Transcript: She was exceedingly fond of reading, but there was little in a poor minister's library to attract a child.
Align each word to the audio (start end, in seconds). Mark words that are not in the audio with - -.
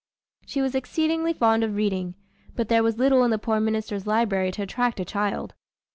She 0.47 0.63
was 0.63 0.73
exceedingly 0.73 1.31
fond 1.31 1.63
of 1.63 1.75
reading, 1.75 2.15
but 2.55 2.69
there 2.69 2.81
was 2.81 2.97
little 2.97 3.23
in 3.23 3.31
a 3.33 3.37
poor 3.37 3.59
minister's 3.59 4.07
library 4.07 4.49
to 4.53 4.63
attract 4.63 4.99
a 4.99 5.05
child. 5.05 5.53